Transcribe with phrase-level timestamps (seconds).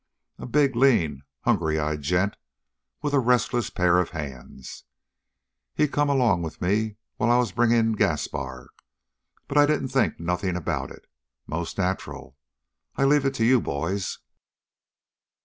[0.39, 2.35] "A big, lean, hungry eyed gent,
[3.03, 4.85] with a restless pair of hands.
[5.75, 8.71] He come along with me while I was bringing Gaspar,
[9.47, 11.05] but I didn't think nothing about it,
[11.45, 12.35] most nacheral.
[12.95, 14.17] I leave it to you, boys!"